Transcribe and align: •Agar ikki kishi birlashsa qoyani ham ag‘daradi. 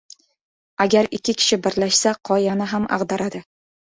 •Agar 0.85 1.09
ikki 1.17 1.35
kishi 1.41 1.59
birlashsa 1.67 2.13
qoyani 2.29 2.69
ham 2.73 2.87
ag‘daradi. 2.97 3.43